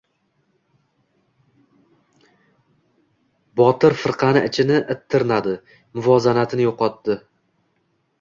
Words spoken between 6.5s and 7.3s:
yo‘qotdi.